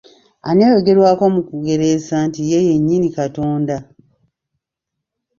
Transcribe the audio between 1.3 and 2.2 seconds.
mu kugereesa